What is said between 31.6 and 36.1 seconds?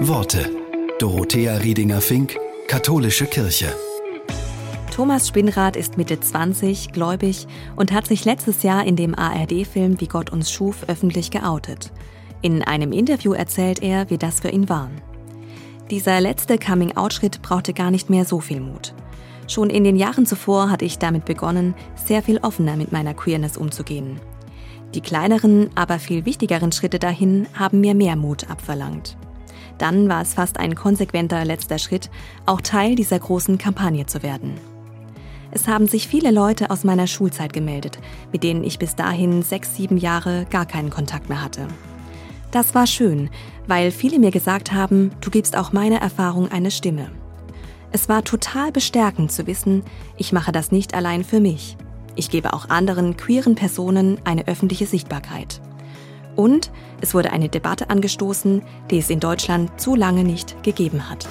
Schritt, auch Teil dieser großen Kampagne zu werden. Es haben sich